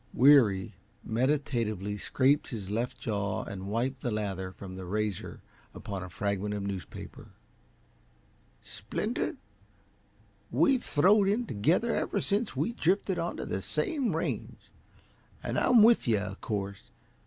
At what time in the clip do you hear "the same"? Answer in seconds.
13.45-14.15